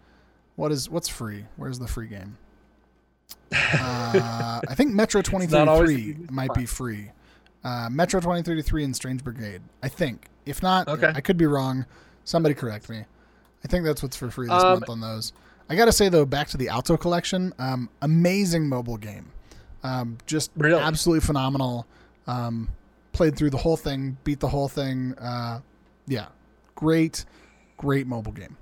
[0.56, 1.46] What is what's free?
[1.56, 2.38] Where's the free game?
[3.52, 7.10] Uh, I think Metro 2033 might be free.
[7.64, 9.62] Uh, Metro 2033 and Strange Brigade.
[9.82, 10.28] I think.
[10.46, 11.12] If not, okay.
[11.14, 11.86] I could be wrong.
[12.24, 13.04] Somebody correct me.
[13.64, 15.32] I think that's what's for free this um, month on those.
[15.68, 19.30] I got to say though, back to the Alto collection, um, amazing mobile game,
[19.82, 20.80] um, just really?
[20.80, 21.86] absolutely phenomenal.
[22.26, 22.68] Um,
[23.12, 25.14] played through the whole thing, beat the whole thing.
[25.14, 25.60] Uh,
[26.06, 26.26] yeah,
[26.74, 27.24] great,
[27.76, 28.56] great mobile game.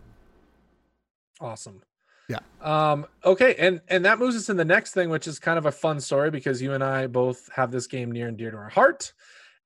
[1.41, 1.83] Awesome.
[2.29, 2.39] Yeah.
[2.61, 5.67] Um, okay, and and that moves us in the next thing, which is kind of
[5.67, 8.57] a fun story because you and I both have this game near and dear to
[8.57, 9.13] our heart.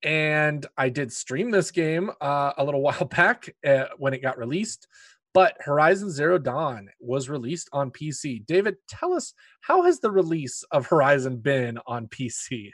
[0.03, 4.39] And I did stream this game uh, a little while back uh, when it got
[4.39, 4.87] released.
[5.35, 8.47] But Horizon Zero Dawn was released on PC.
[8.47, 12.71] David, tell us how has the release of Horizon been on PC?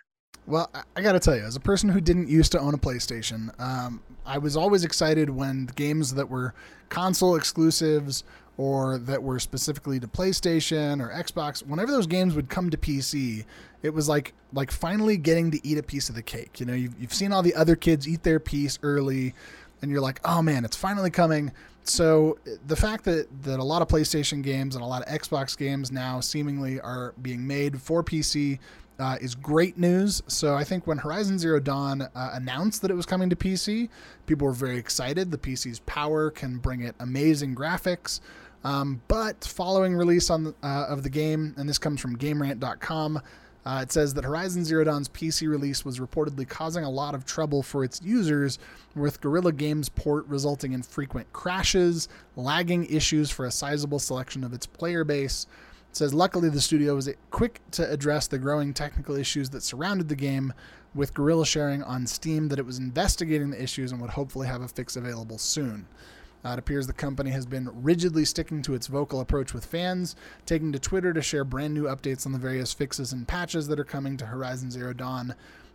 [0.46, 2.78] Well, I got to tell you, as a person who didn't used to own a
[2.78, 6.52] PlayStation, um, I was always excited when games that were
[6.88, 8.24] console exclusives
[8.56, 13.44] or that were specifically to PlayStation or Xbox, whenever those games would come to PC,
[13.82, 16.60] it was like like finally getting to eat a piece of the cake.
[16.60, 19.34] You know, you've, you've seen all the other kids eat their piece early,
[19.80, 21.52] and you're like, oh man, it's finally coming.
[21.84, 25.56] So the fact that that a lot of PlayStation games and a lot of Xbox
[25.56, 28.58] games now seemingly are being made for PC
[29.02, 30.22] uh, is great news.
[30.28, 33.88] So I think when Horizon Zero Dawn uh, announced that it was coming to PC,
[34.26, 35.32] people were very excited.
[35.32, 38.20] The PC's power can bring it amazing graphics.
[38.62, 43.20] Um, but following release on uh, of the game, and this comes from GameRant.com,
[43.64, 47.24] uh, it says that Horizon Zero Dawn's PC release was reportedly causing a lot of
[47.24, 48.60] trouble for its users,
[48.94, 54.52] with Guerrilla Games' port resulting in frequent crashes, lagging issues for a sizable selection of
[54.52, 55.48] its player base.
[55.92, 60.16] Says luckily the studio was quick to address the growing technical issues that surrounded the
[60.16, 60.54] game,
[60.94, 64.62] with Guerrilla sharing on Steam that it was investigating the issues and would hopefully have
[64.62, 65.86] a fix available soon.
[66.44, 70.16] Uh, it appears the company has been rigidly sticking to its vocal approach with fans,
[70.44, 73.78] taking to Twitter to share brand new updates on the various fixes and patches that
[73.78, 75.34] are coming to Horizon Zero Dawn.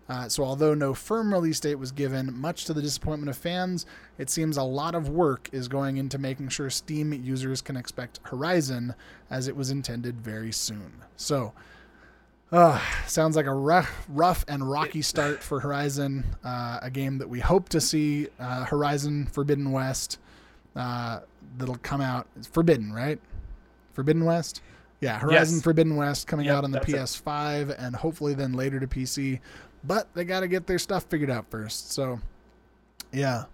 [0.09, 3.85] Uh, so, although no firm release date was given, much to the disappointment of fans,
[4.17, 8.21] it seems a lot of work is going into making sure Steam users can expect
[8.23, 8.95] Horizon
[9.29, 11.03] as it was intended very soon.
[11.17, 11.51] So,
[12.51, 17.27] uh, sounds like a rough, rough and rocky start for Horizon, uh, a game that
[17.27, 20.19] we hope to see uh, Horizon Forbidden West
[20.77, 21.19] uh,
[21.57, 22.27] that'll come out.
[22.51, 23.19] Forbidden, right?
[23.91, 24.61] Forbidden West.
[25.01, 25.63] Yeah, Horizon yes.
[25.63, 27.77] Forbidden West coming yep, out on the PS5 it.
[27.79, 29.39] and hopefully then later to PC.
[29.87, 31.93] But they got to get their stuff figured out first.
[31.93, 32.19] So,
[33.11, 33.45] yeah.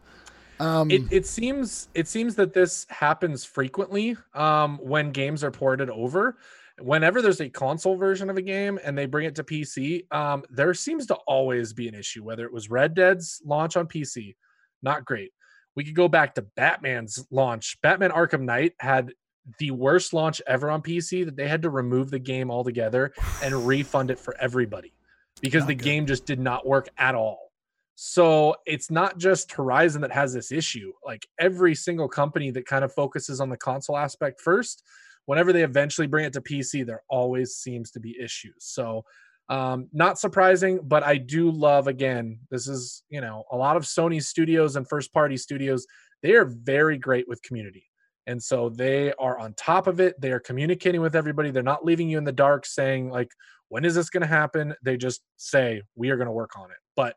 [0.59, 5.89] Um, it, it seems it seems that this happens frequently um, when games are ported
[5.89, 6.37] over.
[6.79, 10.43] Whenever there's a console version of a game and they bring it to PC, um,
[10.49, 12.23] there seems to always be an issue.
[12.23, 14.35] Whether it was Red Dead's launch on PC,
[14.81, 15.31] not great
[15.75, 17.77] we could go back to Batman's launch.
[17.81, 19.11] Batman Arkham Knight had
[19.59, 23.67] the worst launch ever on PC that they had to remove the game altogether and
[23.67, 24.93] refund it for everybody
[25.41, 25.83] because not the good.
[25.83, 27.51] game just did not work at all.
[27.95, 30.91] So it's not just Horizon that has this issue.
[31.05, 34.83] Like every single company that kind of focuses on the console aspect first,
[35.25, 38.55] whenever they eventually bring it to PC, there always seems to be issues.
[38.59, 39.05] So
[39.49, 42.39] um, not surprising, but I do love again.
[42.49, 45.85] This is you know a lot of Sony studios and first party studios.
[46.21, 47.83] They are very great with community,
[48.25, 50.19] and so they are on top of it.
[50.19, 51.51] They are communicating with everybody.
[51.51, 53.29] They're not leaving you in the dark, saying like,
[53.73, 56.69] "When is this going to happen?" They just say, "We are going to work on
[56.69, 57.15] it." But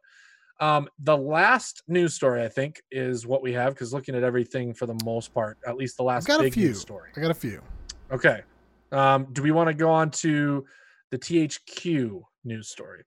[0.59, 4.73] um, the last news story I think is what we have because looking at everything
[4.73, 6.69] for the most part, at least the last got big a few.
[6.69, 7.11] news story.
[7.15, 7.61] I got a few.
[8.11, 8.43] Okay.
[8.91, 10.65] Um, do we want to go on to
[11.11, 13.03] the THQ news story?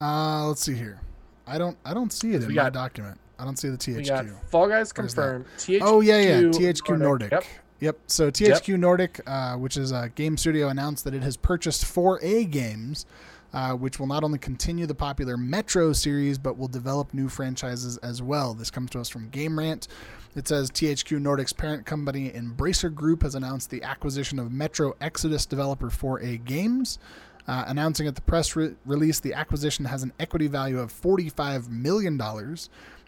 [0.00, 1.00] Uh, let's see here.
[1.46, 3.20] I don't I don't see it in we got, my document.
[3.38, 3.96] I don't see the THQ.
[3.96, 5.44] We got Fall Guys confirmed.
[5.58, 6.40] THQ oh yeah, yeah.
[6.42, 7.00] THQ Nordic.
[7.00, 7.32] Nordic.
[7.32, 7.44] Yep.
[7.84, 7.98] Yep.
[8.06, 8.80] So THQ yep.
[8.80, 13.04] Nordic, uh, which is a game studio, announced that it has purchased 4A Games,
[13.52, 17.98] uh, which will not only continue the popular Metro series, but will develop new franchises
[17.98, 18.54] as well.
[18.54, 19.88] This comes to us from Game Rant.
[20.34, 25.44] It says THQ Nordic's parent company Embracer Group has announced the acquisition of Metro Exodus
[25.44, 26.98] developer 4A Games.
[27.46, 31.68] Uh, announcing at the press re- release the acquisition has an equity value of $45
[31.68, 32.18] million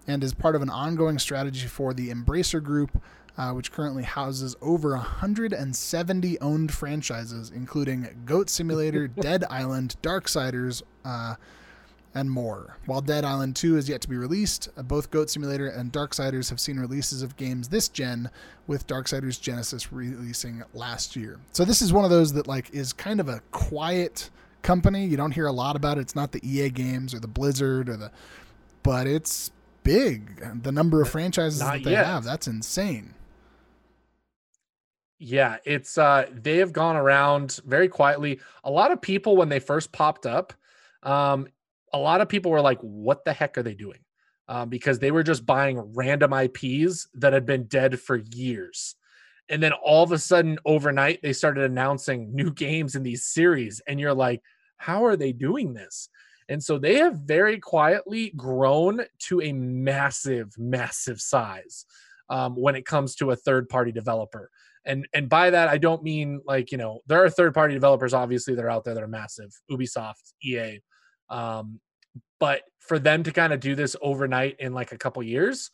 [0.06, 3.00] and is part of an ongoing strategy for the Embracer Group,
[3.38, 11.35] uh, which currently houses over 170 owned franchises, including Goat Simulator, Dead Island, Darksiders, uh,
[12.14, 12.79] and more.
[12.87, 16.49] While Dead Island 2 is yet to be released, uh, both Goat Simulator and Darksiders
[16.49, 18.31] have seen releases of games this gen,
[18.66, 21.38] with Darksiders Genesis releasing last year.
[21.53, 24.31] So this is one of those that like is kind of a quiet
[24.62, 25.05] company.
[25.05, 26.01] You don't hear a lot about it.
[26.01, 28.11] It's not the EA games or the Blizzard or the
[28.83, 29.51] but it's
[29.83, 30.62] big.
[30.62, 32.07] The number of franchises not that they yet.
[32.07, 33.14] have, that's insane.
[35.18, 38.40] Yeah, it's uh they have gone around very quietly.
[38.64, 40.52] A lot of people when they first popped up,
[41.02, 41.46] um,
[41.92, 44.00] a lot of people were like, what the heck are they doing?
[44.48, 48.94] um, because they were just buying random IPs that had been dead for years.
[49.48, 53.81] And then all of a sudden, overnight, they started announcing new games in these series.
[53.88, 54.42] And you're like,
[54.76, 56.09] how are they doing this?
[56.48, 61.87] And so they have very quietly grown to a massive, massive size
[62.28, 64.50] um, when it comes to a third party developer.
[64.84, 68.14] And and by that I don't mean like you know there are third party developers
[68.14, 70.80] obviously that are out there that are massive, Ubisoft, EA,
[71.28, 71.80] um,
[72.38, 75.70] but for them to kind of do this overnight in like a couple years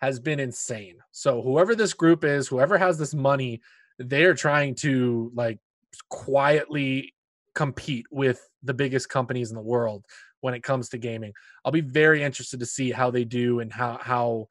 [0.00, 0.96] has been insane.
[1.10, 3.60] So whoever this group is, whoever has this money,
[3.98, 5.58] they're trying to like
[6.08, 7.14] quietly
[7.54, 10.04] compete with the biggest companies in the world
[10.40, 11.32] when it comes to gaming.
[11.64, 14.48] I'll be very interested to see how they do and how how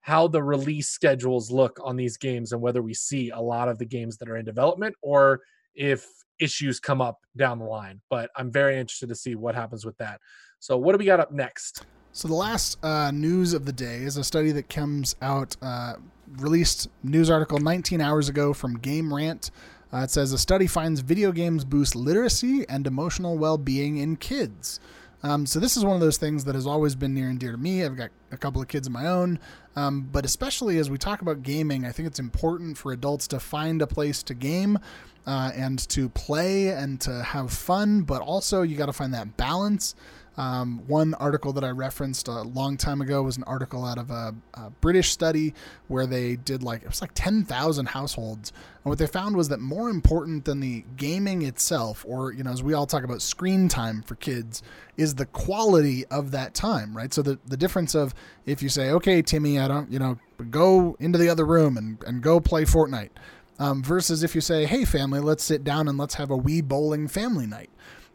[0.00, 3.78] how the release schedules look on these games and whether we see a lot of
[3.78, 5.40] the games that are in development or
[5.74, 6.06] if
[6.40, 8.00] issues come up down the line.
[8.08, 10.20] But I'm very interested to see what happens with that.
[10.58, 11.84] So, what do we got up next?
[12.12, 15.94] So, the last uh, news of the day is a study that comes out, uh,
[16.38, 19.50] released news article 19 hours ago from Game Rant.
[19.92, 24.16] Uh, it says a study finds video games boost literacy and emotional well being in
[24.16, 24.80] kids.
[25.22, 27.52] Um, so this is one of those things that has always been near and dear
[27.52, 27.84] to me.
[27.84, 29.38] I've got a couple of kids of my own,
[29.76, 33.40] um, but especially as we talk about gaming, I think it's important for adults to
[33.40, 34.78] find a place to game
[35.26, 39.36] uh, and to play and to have fun, but also you got to find that
[39.36, 39.94] balance.
[40.36, 44.10] Um, one article that I referenced a long time ago was an article out of
[44.10, 45.54] a, a British study
[45.88, 48.52] where they did like, it was like 10,000 households.
[48.84, 52.52] And what they found was that more important than the gaming itself, or, you know,
[52.52, 54.62] as we all talk about screen time for kids,
[54.96, 57.12] is the quality of that time, right?
[57.12, 58.14] So the, the difference of
[58.46, 60.18] if you say, okay, Timmy, I don't, you know,
[60.50, 63.10] go into the other room and, and go play Fortnite.
[63.58, 66.64] Um, versus if you say, hey, family, let's sit down and let's have a Wii
[66.64, 67.68] bowling family night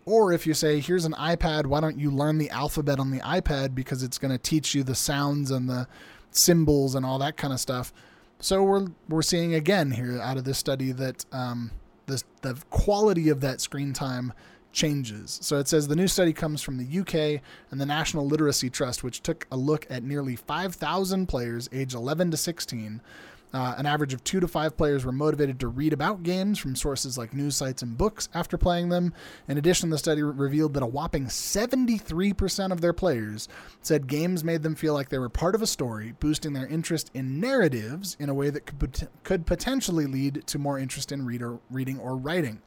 [0.06, 3.20] or if you say, here's an iPad, why don't you learn the alphabet on the
[3.22, 5.88] iPad because it's going to teach you the sounds and the
[6.32, 7.92] symbols and all that kind of stuff.
[8.40, 11.72] So we're we're seeing again here out of this study that um,
[12.06, 14.34] the the quality of that screen time
[14.72, 15.40] changes.
[15.42, 17.42] So it says the new study comes from the UK
[17.72, 22.32] and the National Literacy Trust, which took a look at nearly 5,000 players age 11
[22.32, 23.02] to 16
[23.56, 26.76] uh, an average of two to five players were motivated to read about games from
[26.76, 29.14] sources like news sites and books after playing them.
[29.48, 33.48] In addition, the study revealed that a whopping 73% of their players
[33.82, 37.10] said games made them feel like they were part of a story, boosting their interest
[37.14, 41.58] in narratives in a way that could, could potentially lead to more interest in reader,
[41.70, 42.62] reading or writing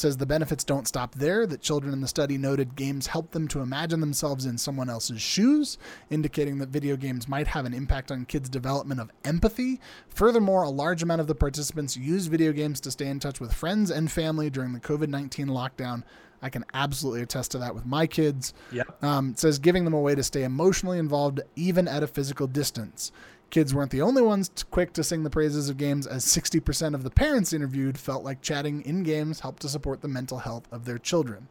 [0.00, 3.48] says the benefits don't stop there, that children in the study noted games help them
[3.48, 5.78] to imagine themselves in someone else's shoes,
[6.10, 9.80] indicating that video games might have an impact on kids' development of empathy.
[10.08, 13.52] Furthermore, a large amount of the participants used video games to stay in touch with
[13.52, 16.02] friends and family during the COVID 19 lockdown.
[16.42, 18.54] I can absolutely attest to that with my kids.
[18.70, 18.84] Yeah.
[19.02, 23.10] Um, says giving them a way to stay emotionally involved even at a physical distance.
[23.50, 27.02] Kids weren't the only ones quick to sing the praises of games, as 60% of
[27.02, 30.84] the parents interviewed felt like chatting in games helped to support the mental health of
[30.84, 31.48] their children.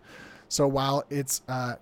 [0.50, 1.76] So while it's uh,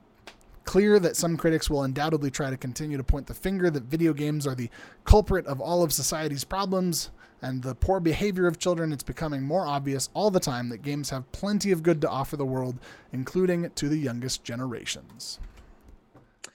[0.66, 4.14] clear that some critics will undoubtedly try to continue to point the finger that video
[4.14, 4.70] games are the
[5.04, 7.10] culprit of all of society's problems
[7.44, 11.10] and the poor behavior of children, it's becoming more obvious all the time that games
[11.10, 12.80] have plenty of good to offer the world,
[13.12, 15.40] including to the youngest generations.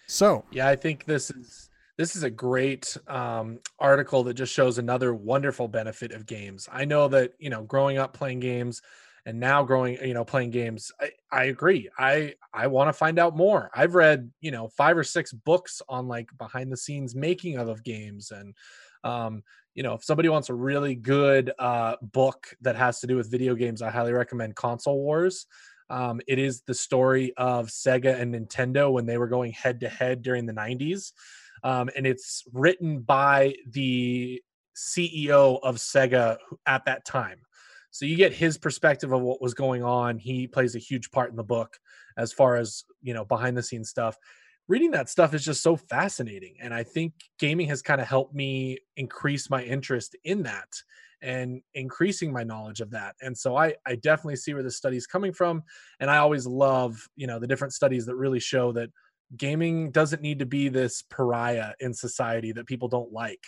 [0.07, 1.68] So, yeah, I think this is
[1.99, 6.69] this is a great um, article that just shows another wonderful benefit of games.
[6.73, 8.81] I know that you know, growing up playing games
[9.27, 11.91] and now growing, you know, playing games, I, I agree.
[11.99, 13.71] I I want to find out more.
[13.75, 17.69] I've read you know five or six books on like behind the scenes making of,
[17.69, 18.55] of games and
[19.05, 19.43] um,
[19.75, 23.31] you know if somebody wants a really good uh, book that has to do with
[23.31, 25.47] video games i highly recommend console wars
[25.89, 29.89] um, it is the story of sega and nintendo when they were going head to
[29.89, 31.13] head during the 90s
[31.63, 34.43] um, and it's written by the
[34.77, 37.41] CEO of Sega at that time.
[37.91, 40.19] So you get his perspective of what was going on.
[40.19, 41.79] He plays a huge part in the book
[42.17, 44.17] as far as, you know, behind the scenes stuff.
[44.69, 46.57] Reading that stuff is just so fascinating.
[46.61, 50.69] And I think gaming has kind of helped me increase my interest in that
[51.23, 53.17] and increasing my knowledge of that.
[53.23, 55.63] And so I, I definitely see where the study is coming from.
[56.01, 58.91] And I always love, you know, the different studies that really show that
[59.37, 63.45] gaming doesn't need to be this pariah in society that people don't like.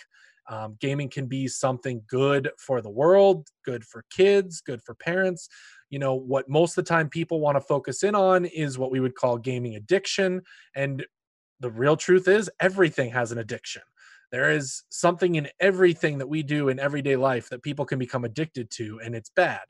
[0.49, 5.47] Um, gaming can be something good for the world, good for kids, good for parents.
[5.89, 8.91] You know, what most of the time people want to focus in on is what
[8.91, 10.41] we would call gaming addiction.
[10.75, 11.05] And
[11.59, 13.83] the real truth is, everything has an addiction.
[14.31, 18.23] There is something in everything that we do in everyday life that people can become
[18.23, 19.61] addicted to, and it's bad.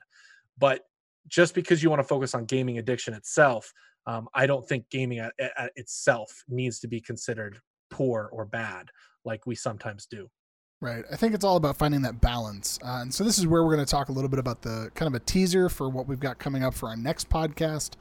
[0.56, 0.82] But
[1.28, 3.72] just because you want to focus on gaming addiction itself
[4.06, 7.58] um, I don't think gaming at, at, itself needs to be considered
[7.90, 8.88] poor or bad
[9.24, 10.28] like we sometimes do.
[10.80, 11.04] Right.
[11.12, 12.80] I think it's all about finding that balance.
[12.84, 14.90] Uh, and so this is where we're going to talk a little bit about the
[14.94, 17.92] kind of a teaser for what we've got coming up for our next podcast.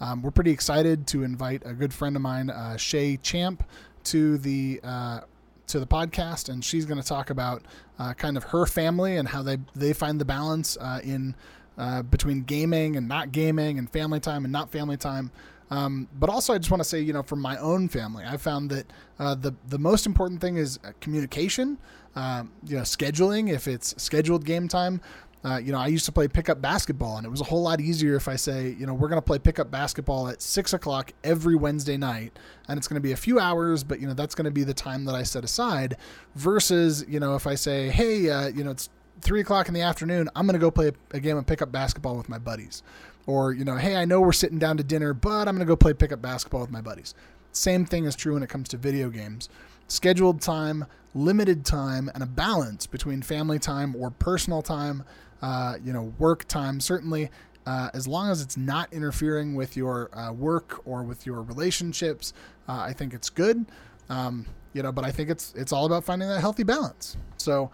[0.00, 3.64] Um, we're pretty excited to invite a good friend of mine, uh, Shay Champ,
[4.04, 5.20] to the uh,
[5.66, 7.62] to the podcast, and she's going to talk about
[7.98, 11.34] uh, kind of her family and how they they find the balance uh, in
[11.78, 15.30] uh, between gaming and not gaming, and family time and not family time.
[15.70, 18.36] Um, but also, I just want to say, you know, from my own family, I
[18.36, 18.86] found that
[19.18, 21.78] uh, the the most important thing is uh, communication.
[22.16, 23.52] Um, you know, scheduling.
[23.52, 25.00] If it's scheduled game time,
[25.44, 27.80] uh, you know, I used to play pickup basketball, and it was a whole lot
[27.80, 31.12] easier if I say, you know, we're going to play pickup basketball at six o'clock
[31.22, 34.34] every Wednesday night, and it's going to be a few hours, but you know, that's
[34.34, 35.96] going to be the time that I set aside.
[36.34, 38.90] Versus, you know, if I say, hey, uh, you know, it's
[39.20, 42.16] three o'clock in the afternoon, I'm going to go play a game of pickup basketball
[42.16, 42.82] with my buddies,
[43.26, 45.64] or you know, hey, I know we're sitting down to dinner, but I'm going to
[45.64, 47.14] go play pickup basketball with my buddies.
[47.52, 49.48] Same thing is true when it comes to video games.
[49.88, 55.04] Scheduled time, limited time, and a balance between family time or personal time
[55.42, 56.80] uh, you know, work time.
[56.80, 57.30] Certainly,
[57.66, 62.32] uh, as long as it's not interfering with your uh, work or with your relationships,
[62.68, 63.66] uh, I think it's good.
[64.08, 67.16] Um, you know, but I think it's it's all about finding that healthy balance.
[67.36, 67.70] So,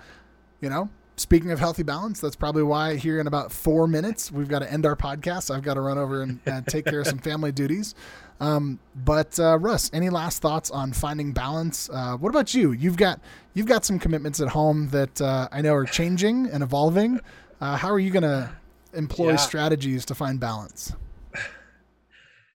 [0.60, 4.48] you know, speaking of healthy balance, that's probably why here in about four minutes we've
[4.48, 5.54] got to end our podcast.
[5.54, 7.94] I've got to run over and, and take care of some family duties.
[8.40, 11.88] Um, but uh, Russ, any last thoughts on finding balance?
[11.90, 12.72] Uh, what about you?
[12.72, 13.20] You've got
[13.54, 17.20] you've got some commitments at home that uh, I know are changing and evolving.
[17.60, 18.50] Uh, how are you going to
[18.92, 19.36] employ yeah.
[19.36, 20.92] strategies to find balance?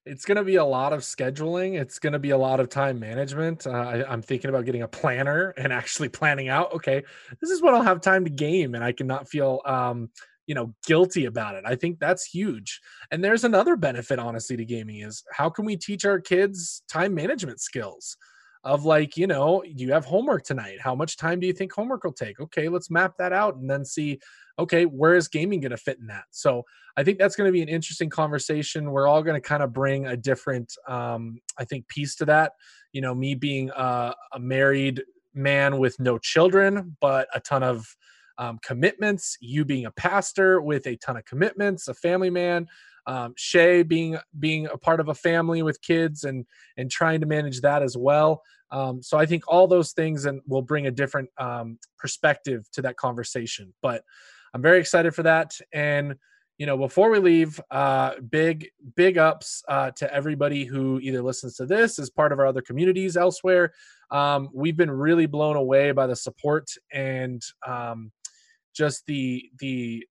[0.06, 1.78] It's going to be a lot of scheduling.
[1.78, 3.66] It's going to be a lot of time management.
[3.66, 6.72] Uh, I, am thinking about getting a planner and actually planning out.
[6.72, 7.02] Okay,
[7.40, 10.08] this is when I'll have time to game, and I can not feel, um,
[10.46, 11.64] you know, guilty about it.
[11.66, 12.80] I think that's huge.
[13.10, 17.14] And there's another benefit, honestly, to gaming is how can we teach our kids time
[17.14, 18.16] management skills?
[18.62, 20.80] of like, you know, you have homework tonight.
[20.80, 22.40] How much time do you think homework will take?
[22.40, 24.20] Okay, let's map that out and then see,
[24.60, 26.24] okay, where is gaming going to fit in that?
[26.30, 26.64] So
[26.96, 28.90] I think that's going to be an interesting conversation.
[28.90, 32.52] We're all going to kind of bring a different, um, I think, piece to that.
[32.92, 35.02] You know, me being a, a married
[35.34, 37.96] man with no children, but a ton of
[38.38, 39.36] um, commitments.
[39.40, 42.66] You being a pastor with a ton of commitments, a family man
[43.06, 46.46] um, Shay being being a part of a family with kids and
[46.76, 48.42] and trying to manage that as well.
[48.70, 52.82] Um, so I think all those things and will bring a different um, perspective to
[52.82, 53.74] that conversation.
[53.82, 54.04] But
[54.54, 55.58] I'm very excited for that.
[55.72, 56.16] And
[56.60, 61.56] you know, before we leave, uh, big big ups uh, to everybody who either listens
[61.56, 63.72] to this as part of our other communities elsewhere.
[64.10, 68.12] Um, we've been really blown away by the support and um,
[68.74, 70.06] just the the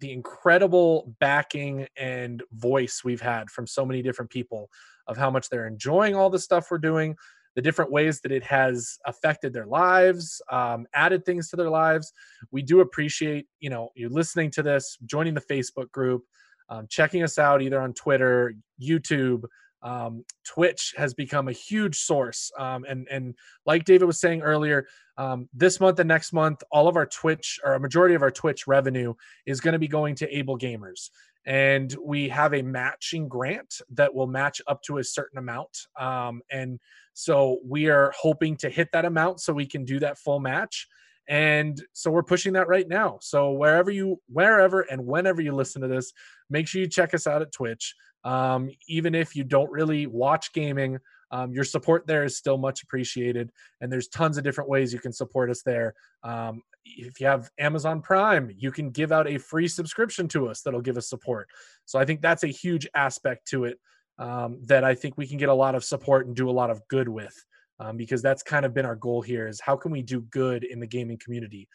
[0.00, 4.68] the incredible backing and voice we've had from so many different people
[5.06, 7.16] of how much they're enjoying all the stuff we're doing
[7.54, 12.12] the different ways that it has affected their lives um, added things to their lives
[12.50, 16.22] we do appreciate you know you listening to this joining the facebook group
[16.68, 19.44] um, checking us out either on twitter youtube
[19.84, 22.50] um, Twitch has become a huge source.
[22.58, 23.34] Um, and and
[23.66, 24.86] like David was saying earlier,
[25.18, 28.30] um, this month and next month, all of our Twitch or a majority of our
[28.30, 29.14] Twitch revenue
[29.46, 31.10] is going to be going to Able Gamers.
[31.46, 35.86] And we have a matching grant that will match up to a certain amount.
[36.00, 36.80] Um, and
[37.14, 40.86] so we are hoping to hit that amount so we can do that full match
[41.26, 45.80] and so we're pushing that right now so wherever you wherever and whenever you listen
[45.80, 46.12] to this
[46.50, 47.94] make sure you check us out at twitch
[48.24, 50.98] um, even if you don't really watch gaming,
[51.30, 53.52] um, your support there is still much appreciated.
[53.80, 55.94] And there's tons of different ways you can support us there.
[56.22, 60.62] Um, if you have Amazon Prime, you can give out a free subscription to us
[60.62, 61.48] that'll give us support.
[61.84, 63.78] So I think that's a huge aspect to it
[64.18, 66.70] um, that I think we can get a lot of support and do a lot
[66.70, 67.34] of good with.
[67.80, 70.62] Um, because that's kind of been our goal here is how can we do good
[70.62, 71.68] in the gaming community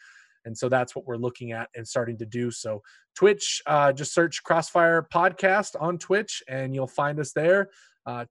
[0.44, 2.50] and so that's what we're looking at and starting to do.
[2.50, 2.82] So,
[3.14, 7.70] Twitch, uh, just search Crossfire Podcast on Twitch and you'll find us there.
[8.06, 8.24] Uh,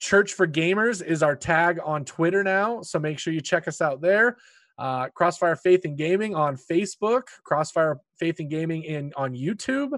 [0.00, 2.82] Church for Gamers is our tag on Twitter now.
[2.82, 4.36] So, make sure you check us out there.
[4.76, 9.90] Uh, Crossfire Faith and Gaming on Facebook, Crossfire Faith and Gaming in on YouTube.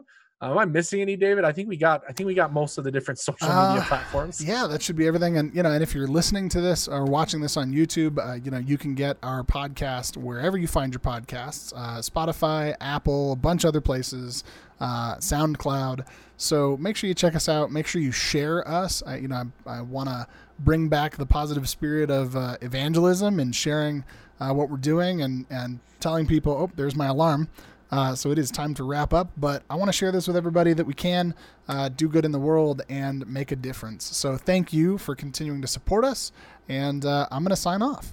[0.42, 1.44] Uh, am I missing any, David?
[1.44, 2.02] I think we got.
[2.06, 4.44] I think we got most of the different social media uh, platforms.
[4.44, 5.38] Yeah, that should be everything.
[5.38, 8.34] And you know, and if you're listening to this or watching this on YouTube, uh,
[8.34, 13.32] you know, you can get our podcast wherever you find your podcasts: uh, Spotify, Apple,
[13.32, 14.44] a bunch of other places,
[14.78, 16.06] uh, SoundCloud.
[16.36, 17.72] So make sure you check us out.
[17.72, 19.02] Make sure you share us.
[19.06, 20.26] I, you know, I, I want to
[20.58, 24.04] bring back the positive spirit of uh, evangelism and sharing
[24.38, 26.52] what we're doing and and telling people.
[26.52, 27.48] Oh, there's my alarm
[27.90, 30.36] Uh, so it is time to wrap up, but I want to share this with
[30.36, 31.34] everybody that we can
[31.68, 34.04] uh, do good in the world and make a difference.
[34.16, 36.32] So thank you for continuing to support us,
[36.68, 38.12] and uh, I'm going to sign off.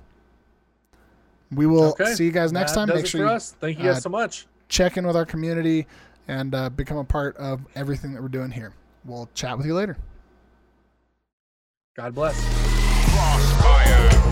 [1.51, 2.13] We will Okay.
[2.13, 2.87] see you guys next That time.
[2.89, 3.51] does Make it sure for you us.
[3.59, 4.45] Thank you guys uh, so much.
[4.69, 5.87] check in with our community
[6.27, 8.73] and uh, become a part of everything that we're doing here.
[9.05, 9.97] We'll chat with you later.
[11.95, 12.35] God bless.
[13.11, 14.22] Crossfire.